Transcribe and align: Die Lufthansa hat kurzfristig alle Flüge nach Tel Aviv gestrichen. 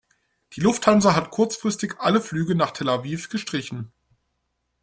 Die 0.53 0.61
Lufthansa 0.61 1.13
hat 1.15 1.29
kurzfristig 1.29 1.99
alle 1.99 2.21
Flüge 2.21 2.55
nach 2.55 2.71
Tel 2.71 2.89
Aviv 2.89 3.29
gestrichen. 3.29 3.93